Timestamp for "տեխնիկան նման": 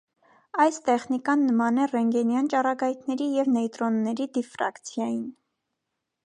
0.85-1.77